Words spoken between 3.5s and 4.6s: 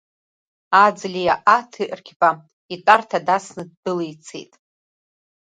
ддәылицеит!